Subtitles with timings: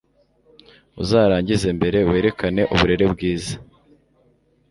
[1.01, 3.53] uzarangize mbere, werekane uburere bwiza